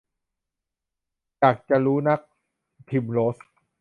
[1.39, 2.19] อยากจะรู้นัก-
[2.87, 3.35] พริมโรส